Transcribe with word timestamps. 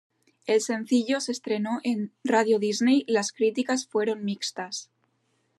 El 0.47 0.61
sencillo 0.61 1.19
se 1.21 1.31
estrenó 1.31 1.79
en 1.83 2.11
Radio 2.23 2.57
Disney 2.57 3.03
las 3.07 3.31
críticas 3.31 3.85
fueron 3.85 4.25
mixtas. 4.25 4.89